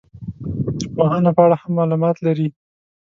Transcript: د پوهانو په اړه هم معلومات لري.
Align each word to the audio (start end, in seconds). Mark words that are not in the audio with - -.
د 0.79 0.81
پوهانو 0.95 1.35
په 1.35 1.41
اړه 1.45 1.55
هم 1.61 1.71
معلومات 1.79 2.17
لري. 2.27 2.47